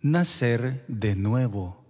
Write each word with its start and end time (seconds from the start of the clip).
nacer 0.00 0.84
de 0.86 1.16
nuevo. 1.16 1.84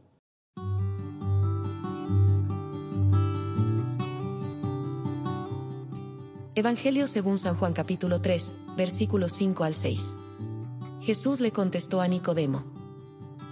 Evangelio 6.55 7.07
según 7.07 7.39
San 7.39 7.55
Juan 7.57 7.75
capítulo 7.75 8.23
3, 8.23 8.55
versículos 8.79 9.35
5 9.35 9.63
al 9.63 9.75
6. 9.75 10.17
Jesús 11.03 11.41
le 11.41 11.53
contestó 11.53 12.01
a 12.01 12.09
Nicodemo. 12.09 12.65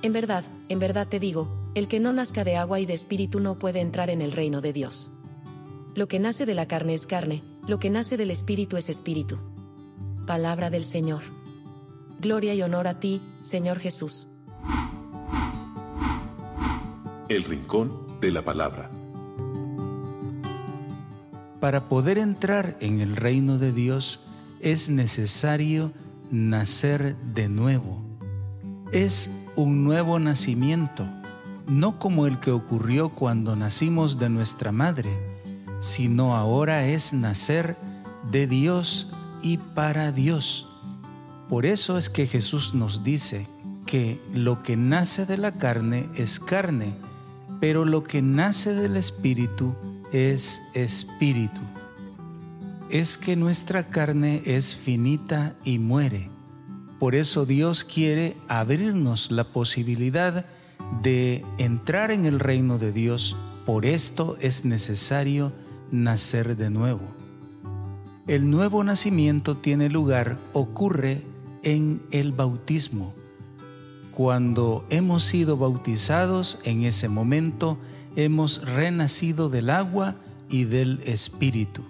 En 0.00 0.14
verdad, 0.14 0.44
en 0.70 0.78
verdad 0.78 1.06
te 1.06 1.20
digo, 1.20 1.70
el 1.74 1.86
que 1.86 2.00
no 2.00 2.14
nazca 2.14 2.42
de 2.42 2.56
agua 2.56 2.80
y 2.80 2.86
de 2.86 2.94
espíritu 2.94 3.40
no 3.40 3.58
puede 3.58 3.80
entrar 3.80 4.08
en 4.08 4.22
el 4.22 4.32
reino 4.32 4.62
de 4.62 4.72
Dios. 4.72 5.12
Lo 5.94 6.08
que 6.08 6.18
nace 6.18 6.46
de 6.46 6.54
la 6.54 6.66
carne 6.66 6.94
es 6.94 7.06
carne, 7.06 7.44
lo 7.68 7.78
que 7.78 7.90
nace 7.90 8.16
del 8.16 8.30
espíritu 8.30 8.78
es 8.78 8.88
espíritu. 8.88 9.38
Palabra 10.26 10.70
del 10.70 10.84
Señor. 10.84 11.22
Gloria 12.20 12.54
y 12.54 12.62
honor 12.62 12.88
a 12.88 12.98
ti, 12.98 13.20
Señor 13.42 13.80
Jesús. 13.80 14.28
El 17.28 17.42
Rincón 17.42 18.20
de 18.20 18.30
la 18.30 18.44
Palabra. 18.44 18.88
Para 21.58 21.88
poder 21.88 22.18
entrar 22.18 22.76
en 22.80 23.00
el 23.00 23.16
reino 23.16 23.58
de 23.58 23.72
Dios 23.72 24.20
es 24.60 24.90
necesario 24.90 25.90
nacer 26.30 27.16
de 27.34 27.48
nuevo. 27.48 28.00
Es 28.92 29.32
un 29.56 29.82
nuevo 29.82 30.20
nacimiento, 30.20 31.04
no 31.66 31.98
como 31.98 32.28
el 32.28 32.38
que 32.38 32.52
ocurrió 32.52 33.08
cuando 33.08 33.56
nacimos 33.56 34.20
de 34.20 34.28
nuestra 34.28 34.70
madre, 34.70 35.10
sino 35.80 36.36
ahora 36.36 36.86
es 36.86 37.12
nacer 37.12 37.76
de 38.30 38.46
Dios 38.46 39.12
y 39.42 39.58
para 39.58 40.12
Dios. 40.12 40.68
Por 41.48 41.66
eso 41.66 41.98
es 41.98 42.08
que 42.08 42.28
Jesús 42.28 42.72
nos 42.72 43.02
dice 43.02 43.48
que 43.84 44.20
lo 44.32 44.62
que 44.62 44.76
nace 44.76 45.26
de 45.26 45.38
la 45.38 45.58
carne 45.58 46.08
es 46.14 46.38
carne, 46.38 46.94
pero 47.60 47.84
lo 47.84 48.02
que 48.02 48.22
nace 48.22 48.74
del 48.74 48.96
Espíritu 48.96 49.74
es 50.12 50.62
Espíritu. 50.74 51.60
Es 52.90 53.18
que 53.18 53.36
nuestra 53.36 53.84
carne 53.84 54.42
es 54.44 54.76
finita 54.76 55.56
y 55.64 55.78
muere. 55.78 56.30
Por 56.98 57.14
eso 57.14 57.44
Dios 57.44 57.84
quiere 57.84 58.36
abrirnos 58.48 59.30
la 59.30 59.44
posibilidad 59.44 60.46
de 61.02 61.44
entrar 61.58 62.10
en 62.10 62.26
el 62.26 62.38
reino 62.40 62.78
de 62.78 62.92
Dios. 62.92 63.36
Por 63.64 63.84
esto 63.84 64.36
es 64.40 64.64
necesario 64.64 65.52
nacer 65.90 66.56
de 66.56 66.70
nuevo. 66.70 67.14
El 68.26 68.50
nuevo 68.50 68.82
nacimiento 68.82 69.56
tiene 69.56 69.88
lugar, 69.88 70.38
ocurre 70.52 71.22
en 71.62 72.02
el 72.10 72.32
bautismo 72.32 73.14
cuando 74.16 74.86
hemos 74.88 75.24
sido 75.24 75.58
bautizados, 75.58 76.58
en 76.64 76.84
ese 76.84 77.10
momento 77.10 77.76
hemos 78.16 78.64
renacido 78.64 79.50
del 79.50 79.68
agua 79.68 80.16
y 80.48 80.64
del 80.64 81.02
Espíritu. 81.04 81.82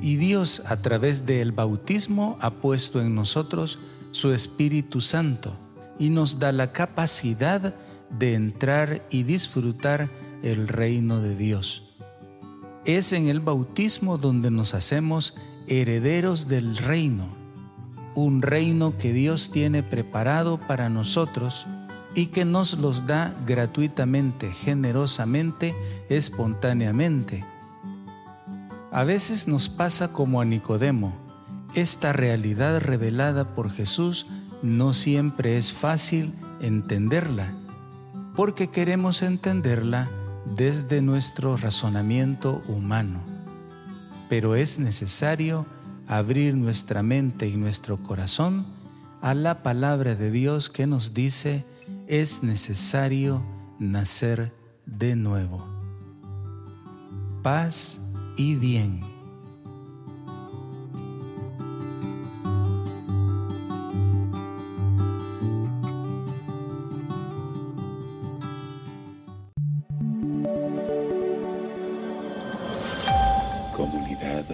Y 0.00 0.14
Dios 0.16 0.62
a 0.66 0.82
través 0.82 1.26
del 1.26 1.50
bautismo 1.50 2.38
ha 2.40 2.52
puesto 2.52 3.02
en 3.02 3.16
nosotros 3.16 3.80
su 4.12 4.32
Espíritu 4.32 5.00
Santo 5.00 5.52
y 5.98 6.10
nos 6.10 6.38
da 6.38 6.52
la 6.52 6.70
capacidad 6.70 7.74
de 8.16 8.34
entrar 8.34 9.04
y 9.10 9.24
disfrutar 9.24 10.08
el 10.44 10.68
reino 10.68 11.20
de 11.20 11.34
Dios. 11.34 11.96
Es 12.84 13.12
en 13.12 13.26
el 13.26 13.40
bautismo 13.40 14.16
donde 14.16 14.52
nos 14.52 14.74
hacemos 14.74 15.34
herederos 15.66 16.46
del 16.46 16.76
reino 16.76 17.39
un 18.14 18.42
reino 18.42 18.96
que 18.96 19.12
Dios 19.12 19.50
tiene 19.50 19.82
preparado 19.82 20.58
para 20.58 20.88
nosotros 20.88 21.66
y 22.14 22.26
que 22.26 22.44
nos 22.44 22.78
los 22.78 23.06
da 23.06 23.34
gratuitamente, 23.46 24.52
generosamente, 24.52 25.74
espontáneamente. 26.08 27.44
A 28.92 29.04
veces 29.04 29.46
nos 29.46 29.68
pasa 29.68 30.12
como 30.12 30.40
a 30.40 30.44
Nicodemo. 30.44 31.14
Esta 31.74 32.12
realidad 32.12 32.80
revelada 32.80 33.54
por 33.54 33.70
Jesús 33.70 34.26
no 34.62 34.92
siempre 34.92 35.56
es 35.56 35.72
fácil 35.72 36.34
entenderla, 36.60 37.52
porque 38.34 38.68
queremos 38.68 39.22
entenderla 39.22 40.10
desde 40.56 41.02
nuestro 41.02 41.56
razonamiento 41.56 42.62
humano. 42.66 43.20
Pero 44.28 44.56
es 44.56 44.80
necesario 44.80 45.66
abrir 46.10 46.56
nuestra 46.56 47.04
mente 47.04 47.46
y 47.46 47.56
nuestro 47.56 48.02
corazón 48.02 48.66
a 49.22 49.32
la 49.32 49.62
palabra 49.62 50.16
de 50.16 50.32
Dios 50.32 50.68
que 50.68 50.88
nos 50.88 51.14
dice 51.14 51.64
es 52.08 52.42
necesario 52.42 53.44
nacer 53.78 54.52
de 54.86 55.14
nuevo. 55.14 55.64
Paz 57.44 58.00
y 58.36 58.56
bien. 58.56 59.02
Comunidad 73.76 74.44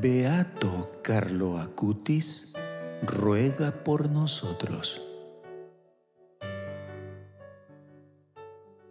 Beato 0.00 1.00
Carlo 1.02 1.58
Acutis, 1.58 2.54
ruega 3.02 3.84
por 3.84 4.08
nosotros. 4.08 5.11